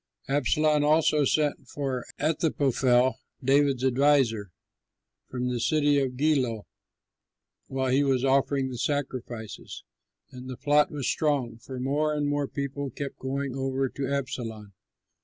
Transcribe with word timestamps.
Absalom 0.27 0.83
also 0.83 1.25
sent 1.25 1.67
for 1.67 2.05
Ahithophel, 2.17 3.19
David's 3.43 3.83
adviser, 3.83 4.49
from 5.29 5.47
the 5.49 5.59
city 5.59 5.99
of 5.99 6.17
Giloh, 6.17 6.65
while 7.67 7.91
he 7.91 8.03
was 8.03 8.25
offering 8.25 8.69
the 8.71 8.79
sacrifices. 8.79 9.83
And 10.31 10.49
the 10.49 10.57
plot 10.57 10.89
was 10.89 11.07
strong, 11.07 11.59
for 11.59 11.79
more 11.79 12.15
and 12.15 12.27
more 12.27 12.47
people 12.47 12.89
kept 12.89 13.19
going 13.19 13.53
over 13.55 13.89
to 13.89 14.11
Absalom. 14.11 14.73